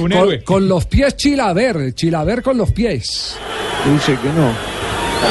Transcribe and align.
Un 0.00 0.10
con, 0.10 0.18
héroe. 0.18 0.44
con 0.44 0.68
los 0.68 0.86
pies 0.86 1.16
Chilaver, 1.16 1.94
Chilaver 1.94 2.42
con 2.42 2.56
los 2.56 2.72
pies. 2.72 3.36
Dice 3.92 4.18
que 4.20 4.28
no. 4.28 4.52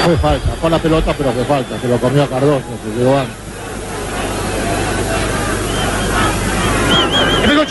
Fue 0.06 0.18
falta, 0.18 0.50
fue 0.62 0.70
la 0.70 0.80
pelota, 0.80 1.14
pero 1.18 1.32
fue 1.32 1.44
falta. 1.46 1.80
Se 1.80 1.88
lo 1.88 1.98
comió 1.98 2.24
a 2.24 2.28
Cardoso, 2.28 2.66
se 2.83 3.00
llegó 3.00 3.17
antes. 3.17 3.50
Empezó 7.43 7.66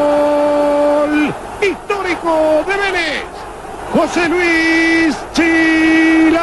Gol 0.00 1.34
histórico 1.62 2.64
de 2.66 2.76
Vélez. 2.76 3.24
José 3.92 4.28
Luis 4.28 5.16
Chilaver. 5.34 6.40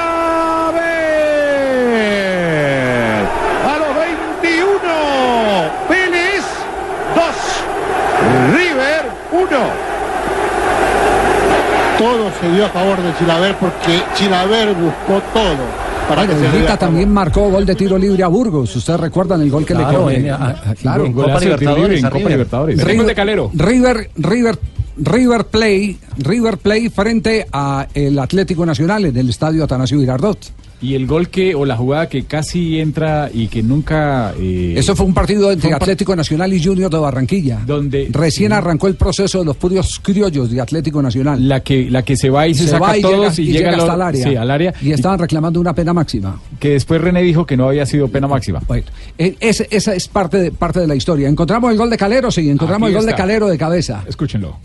A 3.66 3.77
los 3.79 3.95
21. 3.95 5.71
Vélez 5.90 6.46
2. 7.16 7.26
River 8.54 9.04
1. 9.32 9.48
Todo 11.98 12.32
se 12.40 12.48
dio 12.52 12.56
a 12.67 12.70
favor 12.70 13.02
de 13.02 13.17
Chilaver 13.17 13.55
porque 13.55 14.02
Chilaver 14.16 14.73
buscó 14.75 15.21
todo. 15.34 15.88
Para 16.08 16.21
Bueno, 16.21 16.34
que 16.34 16.35
se 16.35 16.41
le 16.44 16.48
Higuita 16.48 16.59
diera 16.59 16.77
también 16.77 17.12
marcó 17.12 17.49
gol 17.49 17.66
de 17.66 17.75
tiro 17.75 17.98
libre 17.98 18.23
a 18.23 18.27
Burgos. 18.27 18.73
¿Ustedes 18.75 18.99
recuerdan 18.99 19.41
el 19.41 19.49
gol 19.52 19.66
que 19.66 19.73
Claro, 19.73 20.09
le 20.09 20.31
Ah, 20.31 20.55
claro. 20.80 21.05
en 21.05 21.11
Copa 21.13 21.39
Libertadores, 21.39 21.99
en 21.99 22.05
a 22.05 22.09
Copa 22.09 22.17
River. 22.20 22.31
Libertadores. 22.31 22.75
River, 22.77 22.88
River 22.91 23.05
de 23.08 23.16
Calero. 23.16 23.52
River, 23.53 24.09
River, 24.16 24.59
River 24.98 25.46
Play, 25.46 25.98
River 26.18 26.58
Play 26.58 26.90
frente 26.90 27.46
a 27.52 27.88
el 27.94 28.18
Atlético 28.20 28.66
Nacional 28.66 29.06
en 29.06 29.18
el 29.18 29.30
estadio 29.30 29.64
Atanasio 29.64 30.00
Girardot. 30.00 30.38
Y 30.80 30.94
el 30.94 31.08
gol 31.08 31.30
que, 31.30 31.56
o 31.56 31.66
la 31.66 31.76
jugada 31.76 32.08
que 32.08 32.26
casi 32.26 32.80
entra 32.80 33.32
y 33.34 33.48
que 33.48 33.64
nunca. 33.64 34.36
eh, 34.40 34.76
Eso 34.78 34.96
fue 34.96 35.08
un 35.08 35.14
partido 35.16 35.52
entre 35.52 35.62
fue 35.70 35.70
un 35.70 35.80
par- 35.80 35.82
Atlético 35.84 36.16
Nacional 36.16 36.54
y 36.54 36.64
Junior 36.64 36.92
de 36.92 37.00
Barranquilla. 37.00 37.62
Donde- 37.66 38.09
recién 38.12 38.54
arrancó 38.54 38.86
el 38.88 38.94
proceso 38.94 39.39
de 39.39 39.45
los 39.45 39.58
puros 39.58 40.00
criollos 40.04 40.52
de 40.52 40.62
Atlético 40.62 41.02
Nacional. 41.02 41.48
La 41.48 41.61
que, 41.61 41.89
la 41.89 42.04
que 42.04 42.16
se 42.16 42.30
va 42.30 42.48
y 42.48 42.54
se, 42.54 42.66
se 42.66 42.70
saca 42.70 42.86
va 42.86 42.98
y 42.98 43.02
todos 43.02 43.36
llega, 43.36 43.50
y, 43.50 43.54
llega, 43.54 43.70
hasta 43.72 43.88
lo- 43.88 43.94
el 43.95 44.02
área. 44.04 44.30
Sí, 44.30 44.36
al 44.36 44.52
área. 44.52 44.73
Y 44.80 44.92
estaban 44.92 45.17
reclamando 45.17 45.59
una 45.59 45.73
pena 45.73 45.94
máxima. 45.94 46.39
Que 46.59 46.70
después 46.73 47.02
René 47.02 47.23
dijo 47.23 47.44
que 47.48 47.58
no 47.58 47.70
había 47.70 47.88
sido 47.88 48.08
pena 48.09 48.28
máxima. 48.28 48.61
Bueno, 48.67 48.86
eh, 49.17 49.36
esa 49.39 49.95
es 49.95 50.08
parte 50.08 50.38
de, 50.38 50.52
parte 50.52 50.80
de 50.80 50.86
la 50.86 50.94
historia. 50.95 51.28
¿Encontramos 51.28 51.72
el 51.72 51.78
gol 51.80 51.89
de 51.89 51.98
Calero? 51.98 52.30
Sí, 52.30 52.48
encontramos 52.52 52.86
Aquí 52.89 52.95
el 52.95 53.02
gol 53.02 53.09
de. 53.09 53.16
Calero 53.16 53.48
de 53.48 53.58
cabeza. 53.58 54.04
Escúchenlo. 54.08 54.59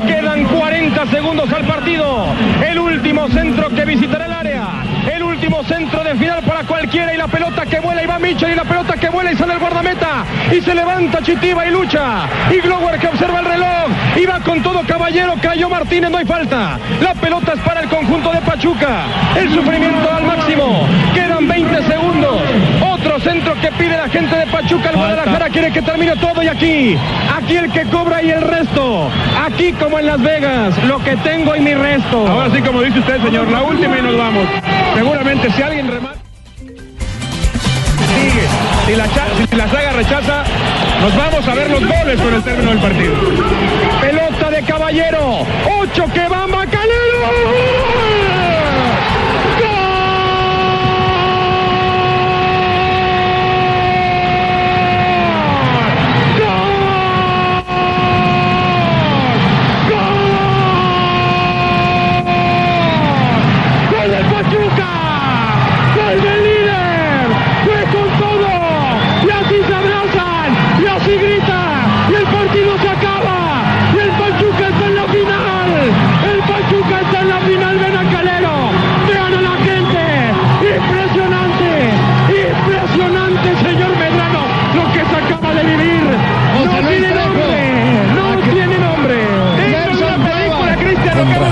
Quedan 0.00 0.44
40 0.44 1.06
segundos 1.06 1.52
al 1.52 1.64
partido. 1.64 2.26
El 2.66 2.78
último 2.78 3.28
centro 3.28 3.68
que 3.70 3.84
visitará 3.84 4.26
el 4.26 4.32
área. 4.32 4.68
El 5.12 5.22
último 5.22 5.62
centro 5.64 6.02
de 6.04 6.14
final 6.14 6.42
para 6.42 6.64
cualquiera. 6.64 7.14
Y 7.14 7.16
la 7.16 7.28
pelota 7.28 7.66
que 7.66 7.80
vuela 7.80 8.02
y 8.02 8.06
va 8.06 8.18
Mitchell 8.18 8.52
y 8.52 8.54
la 8.54 8.64
pelota 8.64 8.96
que 8.96 9.08
vuela 9.08 9.32
y 9.32 9.36
sale 9.36 9.54
el 9.54 9.58
guardameta. 9.58 10.24
Y 10.52 10.60
se 10.60 10.74
levanta 10.74 11.22
Chitiba 11.22 11.66
y 11.66 11.70
lucha. 11.70 12.28
Y 12.50 12.60
Glower 12.60 12.98
que 12.98 13.08
observa 13.08 13.40
el 13.40 13.46
reloj. 13.46 13.88
Y 14.16 14.26
va 14.26 14.40
con 14.40 14.62
todo 14.62 14.82
caballero 14.86 15.34
cayó 15.40 15.68
Martínez 15.68 16.10
no 16.10 16.18
hay 16.18 16.26
falta. 16.26 16.78
La 17.00 17.14
pelota 17.14 17.52
es 17.54 17.60
para 17.60 17.80
el 17.80 17.88
conjunto 17.88 18.30
de 18.32 18.40
Pachuca. 18.40 19.04
El 19.36 19.52
sufrimiento 19.54 20.12
al 20.12 20.24
máximo. 20.24 20.86
Quedan 21.14 21.48
20 21.48 21.82
segundos. 21.84 22.40
Otro 22.80 23.18
centro 23.20 23.54
que 23.60 23.70
pide 23.72 23.96
la 23.96 24.08
gente 24.08 24.36
de 24.36 24.46
Pachuca 24.46 24.92
quiere 25.50 25.72
que 25.72 25.82
termine 25.82 26.16
todo 26.16 26.42
y 26.42 26.48
aquí 26.48 26.96
aquí 27.36 27.56
el 27.56 27.70
que 27.72 27.84
cobra 27.84 28.22
y 28.22 28.30
el 28.30 28.42
resto 28.42 29.08
aquí 29.44 29.72
como 29.72 29.98
en 29.98 30.06
Las 30.06 30.22
Vegas 30.22 30.82
lo 30.84 31.02
que 31.02 31.16
tengo 31.18 31.54
y 31.56 31.60
mi 31.60 31.74
resto 31.74 32.26
ahora 32.26 32.50
sí 32.54 32.62
como 32.62 32.82
dice 32.82 33.00
usted 33.00 33.22
señor 33.22 33.48
la 33.50 33.62
última 33.62 33.98
y 33.98 34.02
nos 34.02 34.16
vamos 34.16 34.46
seguramente 34.94 35.50
si 35.52 35.62
alguien 35.62 35.88
remata 35.88 36.20
sigue. 38.20 38.46
Si 38.86 38.96
la, 38.96 39.06
si 39.06 39.56
la 39.56 39.68
saga 39.68 39.92
rechaza, 39.92 40.44
nos 41.00 41.16
vamos 41.16 41.46
a 41.46 41.54
ver 41.54 41.70
los 41.70 41.80
goles 41.80 42.20
con 42.20 42.34
el 42.34 42.42
término 42.42 42.70
del 42.70 42.80
partido. 42.80 43.14
Pelota 44.00 44.50
de 44.50 44.62
Caballero. 44.62 45.46
Ocho 45.80 46.04
que 46.12 46.28
va 46.28 46.46
Macalero. 46.46 47.99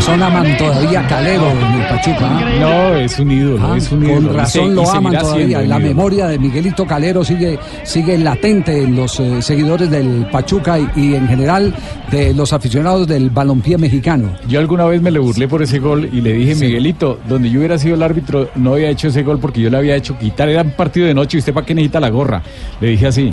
Razón 0.09 0.23
aman 0.23 0.57
todavía 0.57 1.01
a 1.01 1.07
Calero 1.07 1.51
el 1.51 1.87
Pachuca. 1.89 2.41
No, 2.61 2.95
es 2.97 3.19
un 3.19 3.31
ídolo, 3.31 3.59
Ah, 3.73 3.77
es 3.77 3.93
un 3.93 4.05
ídolo. 4.05 4.29
Con 4.29 4.37
razón 4.37 4.75
lo 4.75 4.91
aman 4.91 5.19
todavía. 5.19 5.63
La 5.63 5.79
memoria 5.79 6.27
de 6.27 6.39
Miguelito 6.39 6.87
Calero 6.87 7.25
sigue, 7.25 7.59
sigue 7.85 8.17
latente 8.19 8.83
en 8.83 8.97
los 8.97 9.21
eh, 9.21 9.43
seguidores 9.43 9.91
del 9.91 10.27
Pachuca 10.31 10.79
y, 10.79 10.89
y 10.97 11.15
en 11.15 11.29
general 11.29 11.75
de 12.11 12.33
los 12.35 12.53
aficionados 12.53 13.07
del 13.07 13.31
balompié 13.31 13.77
mexicano. 13.79 14.31
Yo 14.49 14.61
alguna 14.61 14.85
vez 14.87 15.03
me 15.03 15.11
le 15.11 15.19
burlé 15.19 15.47
por 15.47 15.63
ese 15.63 15.79
gol 15.79 16.09
y 16.11 16.21
le 16.21 16.33
dije, 16.33 16.55
Miguelito, 16.55 17.19
donde 17.29 17.51
yo 17.51 17.59
hubiera 17.59 17.79
sido 17.79 17.95
el 17.95 18.03
árbitro, 18.03 18.49
no 18.57 18.75
había 18.75 18.89
hecho 18.89 19.09
ese 19.09 19.23
gol 19.23 19.39
porque 19.39 19.61
yo 19.61 19.71
le 19.71 19.77
había 19.77 19.97
hecho 19.97 20.17
quitar. 20.19 20.49
Era 20.49 20.63
un 20.63 20.71
partido 20.71 21.07
de 21.07 21.15
noche 21.15 21.37
y 21.37 21.41
usted 21.41 21.53
para 21.53 21.67
qué 21.67 21.75
necesita 21.75 22.01
la 22.01 22.09
gorra. 22.11 22.43
Le 22.81 22.89
dije 22.89 23.07
así. 23.07 23.33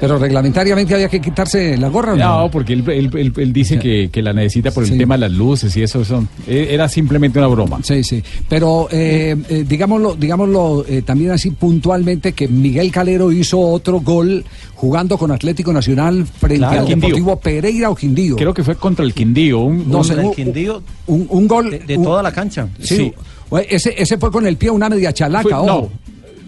Pero 0.00 0.16
reglamentariamente 0.16 0.94
había 0.94 1.08
que 1.08 1.20
quitarse 1.20 1.76
la 1.76 1.88
gorra. 1.88 2.12
¿o 2.12 2.16
No, 2.16 2.50
porque 2.52 2.72
él, 2.72 2.84
él- 2.88 3.10
él- 3.14 3.32
él 3.36 3.52
dice 3.52 3.78
que, 3.80 4.10
que 4.12 4.22
la 4.22 4.32
necesita 4.32 4.70
por 4.70 4.84
el 4.84 4.90
Sí. 4.90 4.98
tema 4.98 5.16
de 5.16 5.22
las 5.22 5.32
luces 5.32 5.76
y 5.76 5.82
eso 5.82 6.04
son. 6.04 6.28
eh, 6.46 6.68
Era 6.70 6.88
simplemente 6.88 7.38
una 7.38 7.48
broma. 7.48 7.80
Sí, 7.82 8.04
sí. 8.04 8.22
Pero 8.48 8.88
eh, 8.92 9.36
eh, 9.48 9.64
digámoslo, 9.68 10.14
digámoslo 10.14 10.84
eh, 10.88 11.02
también 11.02 11.32
así 11.32 11.50
puntualmente 11.50 12.32
que 12.32 12.46
Miguel 12.46 12.92
Calero 12.92 13.32
hizo 13.32 13.58
otro 13.58 14.00
gol 14.00 14.44
jugando 14.74 15.18
con 15.18 15.32
Atlético 15.32 15.72
Nacional 15.72 16.24
frente 16.26 16.58
Claro. 16.58 16.80
al 16.82 16.86
Quindío. 16.86 17.08
Deportivo 17.08 17.36
Pereira 17.40 17.90
o 17.90 17.94
Quindío. 17.96 18.36
Creo 18.36 18.54
que 18.54 18.62
fue 18.62 18.76
contra 18.76 19.04
el 19.04 19.12
Quindío. 19.12 19.58
Un, 19.60 19.90
No 19.90 19.98
un- 19.98 20.04
sé, 20.04 20.14
Contra 20.14 20.30
el 20.30 20.36
Quindío 20.36 20.82
un, 21.08 21.26
un 21.28 21.48
gol 21.48 21.70
de, 21.70 21.78
de 21.80 21.96
un- 21.98 22.04
toda 22.04 22.22
la 22.22 22.30
cancha. 22.30 22.68
Sí. 22.80 23.12
Ese, 23.68 23.94
ese 24.00 24.18
fue 24.18 24.30
con 24.30 24.46
el 24.46 24.56
pie 24.58 24.70
una 24.70 24.88
media 24.88 25.12
chalaca, 25.12 25.56
Fue- 25.58 25.66
no, 25.66 25.88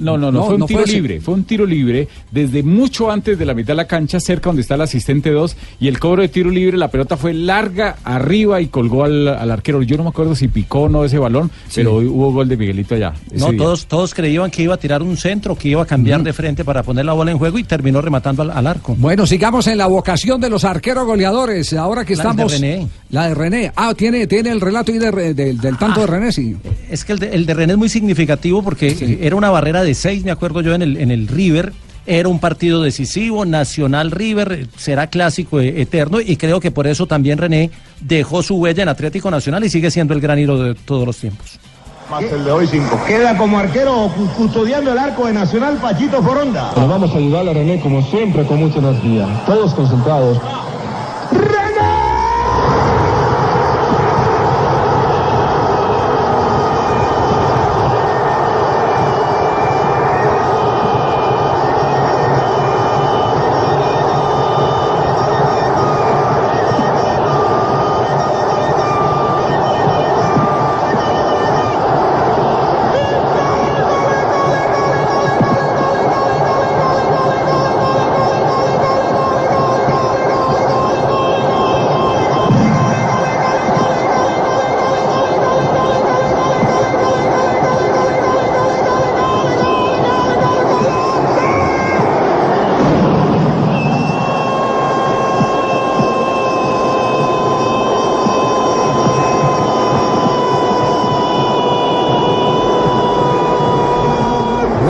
no, 0.00 0.18
no, 0.18 0.32
no, 0.32 0.40
No, 0.40 0.44
fue 0.46 0.54
un 0.54 0.60
no 0.60 0.66
tiro 0.66 0.84
libre, 0.84 1.20
fue 1.20 1.34
un 1.34 1.44
tiro 1.44 1.66
libre 1.66 2.08
desde 2.30 2.62
mucho 2.62 3.10
antes 3.10 3.38
de 3.38 3.44
la 3.44 3.54
mitad 3.54 3.68
de 3.68 3.76
la 3.76 3.86
cancha, 3.86 4.18
cerca 4.20 4.48
donde 4.48 4.62
está 4.62 4.74
el 4.74 4.80
asistente 4.80 5.30
2, 5.30 5.56
y 5.80 5.88
el 5.88 5.98
cobro 5.98 6.22
de 6.22 6.28
tiro 6.28 6.50
libre, 6.50 6.76
la 6.76 6.88
pelota 6.88 7.16
fue 7.16 7.34
larga 7.34 7.96
arriba 8.04 8.60
y 8.60 8.66
colgó 8.68 9.04
al, 9.04 9.28
al 9.28 9.50
arquero. 9.50 9.82
Yo 9.82 9.96
no 9.96 10.02
me 10.04 10.08
acuerdo 10.10 10.34
si 10.34 10.48
picó 10.48 10.80
o 10.82 10.88
no 10.88 11.04
ese 11.04 11.18
balón, 11.18 11.50
pero 11.74 11.96
hubo 11.96 12.32
gol 12.32 12.48
de 12.48 12.56
Miguelito 12.56 12.94
allá. 12.94 13.12
No, 13.32 13.48
día. 13.50 13.58
todos, 13.58 13.86
todos 13.86 14.14
creían 14.14 14.50
que 14.50 14.62
iba 14.62 14.74
a 14.74 14.78
tirar 14.78 15.02
un 15.02 15.16
centro, 15.16 15.54
que 15.56 15.68
iba 15.68 15.82
a 15.82 15.86
cambiar 15.86 16.22
de 16.22 16.32
frente 16.32 16.64
para 16.64 16.82
poner 16.82 17.04
la 17.04 17.12
bola 17.12 17.30
en 17.30 17.38
juego 17.38 17.58
y 17.58 17.64
terminó 17.64 18.00
rematando 18.00 18.42
al, 18.42 18.50
al 18.50 18.66
arco. 18.66 18.94
Bueno, 18.98 19.26
sigamos 19.26 19.66
en 19.66 19.78
la 19.78 19.86
vocación 19.86 20.40
de 20.40 20.48
los 20.50 20.64
arqueros 20.64 21.04
goleadores. 21.06 21.72
Ahora 21.74 22.04
que 22.04 22.16
La 22.16 22.24
de 22.24 22.30
estamos. 22.30 22.52
René. 22.52 22.88
La 23.10 23.28
de 23.28 23.34
René. 23.34 23.72
Ah, 23.76 23.94
tiene, 23.94 24.26
tiene 24.26 24.50
el 24.50 24.60
relato 24.60 24.92
ahí 24.92 24.98
de 24.98 25.10
Re- 25.10 25.34
del- 25.34 25.58
del 25.58 25.76
tanto 25.76 26.00
de 26.00 26.06
René, 26.06 26.32
sí. 26.32 26.56
Es 26.90 27.04
que 27.04 27.12
el 27.12 27.18
de, 27.18 27.28
el 27.30 27.46
de 27.46 27.54
René 27.54 27.72
es 27.74 27.78
muy 27.78 27.88
significativo 27.88 28.62
porque 28.62 29.18
era 29.20 29.36
una 29.36 29.50
barrera 29.50 29.82
de 29.82 29.89
seis, 29.94 30.24
me 30.24 30.30
acuerdo 30.30 30.60
yo, 30.60 30.74
en 30.74 30.82
el, 30.82 30.96
en 30.96 31.10
el 31.10 31.28
River. 31.28 31.72
Era 32.06 32.28
un 32.28 32.38
partido 32.40 32.82
decisivo, 32.82 33.44
Nacional 33.44 34.10
River, 34.10 34.52
eh, 34.52 34.66
será 34.76 35.08
clásico 35.08 35.60
eh, 35.60 35.82
eterno 35.82 36.18
y 36.20 36.36
creo 36.36 36.58
que 36.58 36.70
por 36.70 36.86
eso 36.86 37.06
también 37.06 37.38
René 37.38 37.70
dejó 38.00 38.42
su 38.42 38.56
huella 38.56 38.82
en 38.82 38.88
Atlético 38.88 39.30
Nacional 39.30 39.62
y 39.64 39.68
sigue 39.68 39.90
siendo 39.90 40.14
el 40.14 40.20
gran 40.20 40.38
hilo 40.38 40.58
de 40.60 40.74
todos 40.74 41.06
los 41.06 41.18
tiempos. 41.18 41.58
Más 42.10 42.24
el 42.24 42.42
de 42.44 42.50
hoy 42.50 42.66
cinco. 42.66 42.98
Queda 43.06 43.36
como 43.36 43.58
arquero 43.58 44.10
cu- 44.16 44.26
custodiando 44.36 44.90
el 44.90 44.98
arco 44.98 45.26
de 45.26 45.34
Nacional 45.34 45.76
Pachito 45.76 46.20
Foronda. 46.22 46.72
Pero 46.74 46.88
vamos 46.88 47.14
a 47.14 47.18
ayudar 47.18 47.46
a 47.48 47.52
René 47.52 47.78
como 47.80 48.02
siempre 48.10 48.44
con 48.44 48.58
mucha 48.58 48.78
energía. 48.78 49.42
Todos 49.46 49.72
concentrados. 49.74 50.38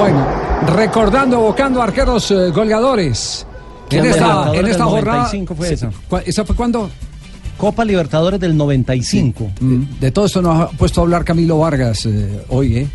Bueno, 0.00 0.26
recordando, 0.76 1.36
evocando 1.36 1.82
arqueros 1.82 2.30
eh, 2.30 2.50
goleadores. 2.50 3.46
En 3.82 3.88
¿Quién 3.88 4.06
esta, 4.06 4.54
en 4.54 4.66
esta 4.66 4.84
jornada. 4.84 5.18
95 5.24 5.54
fue 5.54 5.72
esa? 5.72 5.90
¿Cuál- 6.08 6.22
¿Esa 6.24 6.44
fue 6.44 6.56
cuándo? 6.56 6.88
Copa 7.58 7.84
Libertadores 7.84 8.40
del 8.40 8.56
95. 8.56 9.50
Mm, 9.60 9.82
De 10.00 10.10
todo 10.10 10.24
esto 10.24 10.40
nos 10.40 10.58
ha 10.60 10.68
puesto 10.70 11.00
a 11.00 11.04
hablar 11.04 11.24
Camilo 11.24 11.58
Vargas 11.58 12.06
eh, 12.06 12.44
hoy, 12.48 12.76
¿eh? 12.78 12.88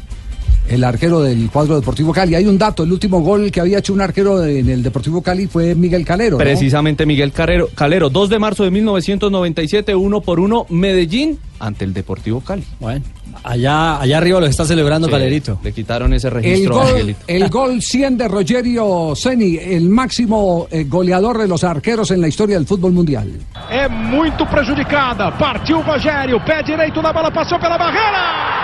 El 0.67 0.83
arquero 0.83 1.21
del 1.21 1.49
cuadro 1.51 1.75
Deportivo 1.75 2.11
Cali. 2.11 2.33
Hay 2.33 2.45
un 2.47 2.57
dato, 2.57 2.83
el 2.83 2.91
último 2.91 3.21
gol 3.21 3.51
que 3.51 3.61
había 3.61 3.77
hecho 3.77 3.93
un 3.93 4.01
arquero 4.01 4.43
en 4.43 4.67
el 4.67 4.81
Deportivo 4.81 5.21
Cali 5.21 5.45
fue 5.47 5.75
Miguel 5.75 6.03
Calero. 6.03 6.31
¿no? 6.31 6.43
Precisamente 6.43 7.05
Miguel 7.05 7.31
Calero, 7.31 7.69
Calero, 7.75 8.09
2 8.09 8.29
de 8.29 8.39
marzo 8.39 8.63
de 8.63 8.71
1997, 8.71 9.93
uno 9.93 10.21
por 10.21 10.39
uno, 10.39 10.65
Medellín 10.69 11.37
ante 11.59 11.85
el 11.85 11.93
Deportivo 11.93 12.41
Cali. 12.41 12.63
Bueno, 12.79 13.05
allá, 13.43 14.01
allá 14.01 14.17
arriba 14.17 14.39
lo 14.39 14.47
está 14.47 14.65
celebrando 14.65 15.07
Sí, 15.07 15.13
Calerito. 15.13 15.59
Le 15.63 15.71
quitaron 15.71 16.13
ese 16.13 16.27
El 16.29 16.33
registro 16.33 16.81
a 16.81 16.83
gol, 16.83 16.93
Miguelito. 16.93 17.19
el 17.27 17.49
gol 17.49 17.81
100 17.83 18.17
de 18.17 18.27
Rogerio 18.27 19.13
Ceni, 19.15 19.57
el 19.57 19.87
máximo 19.89 20.67
eh, 20.71 20.85
goleador 20.85 21.37
de 21.37 21.47
los 21.47 21.63
arqueros 21.63 22.09
en 22.09 22.21
la 22.21 22.27
historia 22.27 22.55
del 22.57 22.65
fútbol 22.65 22.91
mundial. 22.91 23.29
É 23.69 23.87
muito 23.87 24.45
prejudicada. 24.47 25.31
Partiu 25.37 25.77
o 25.77 25.81
Rogério, 25.81 26.39
pé 26.43 26.63
direito 26.63 27.01
na 27.03 27.13
bola, 27.13 27.31
passou 27.31 27.59
pela 27.59 27.77
barreira. 27.77 28.54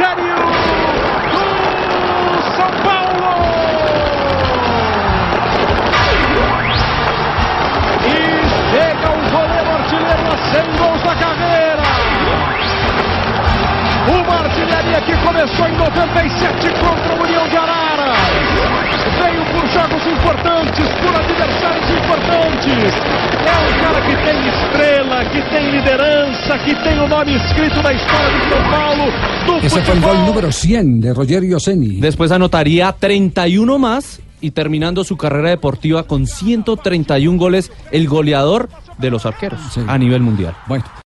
Rogério 0.00 0.36
do 2.32 2.42
São 2.56 2.70
Paulo. 2.82 3.32
E 8.06 8.10
chega 8.70 9.08
o 9.10 9.20
goleiro 9.30 9.70
artilheiro 9.70 10.26
a 10.32 10.38
100 10.38 10.76
gols 10.78 11.02
da 11.02 11.14
carreira. 11.16 11.82
Uma 14.08 14.36
artilharia 14.40 15.00
que 15.02 15.16
começou 15.18 15.68
em 15.68 15.76
97 15.76 16.72
contra 16.80 17.12
a 17.12 17.22
União 17.22 17.46
de 17.48 17.56
Araras. 17.58 18.16
Veio 19.22 19.44
por 19.46 19.66
jogos 19.68 20.06
importantes, 20.06 20.88
por 20.94 21.14
adversários 21.14 21.90
importantes. 21.90 22.94
É 23.46 23.56
um 23.58 23.72
cara 23.80 24.00
que 24.00 24.16
tem 24.16 24.48
estrela, 24.48 25.24
que 25.26 25.42
tem 25.50 25.70
liderança, 25.70 26.58
que 26.58 26.74
tem 26.76 26.98
o 27.00 27.06
nome 27.06 27.36
escrito 27.36 27.82
na 27.82 27.92
história 27.92 28.30
do 28.30 28.48
São 28.48 28.62
Paulo, 28.70 28.89
Ese 29.62 29.82
fue 29.82 29.94
el 29.94 30.00
gol 30.00 30.16
número 30.26 30.50
100 30.52 31.00
de 31.00 31.14
Rogerio 31.14 31.60
Ceni. 31.60 32.00
Después 32.00 32.30
anotaría 32.32 32.92
31 32.98 33.78
más 33.78 34.20
y 34.40 34.52
terminando 34.52 35.04
su 35.04 35.16
carrera 35.18 35.50
deportiva 35.50 36.04
con 36.04 36.26
131 36.26 37.38
goles, 37.38 37.70
el 37.92 38.08
goleador 38.08 38.68
de 38.98 39.10
los 39.10 39.26
arqueros 39.26 39.60
Sí. 39.72 39.80
a 39.86 39.98
nivel 39.98 40.22
mundial. 40.22 40.54
Bueno. 40.66 40.84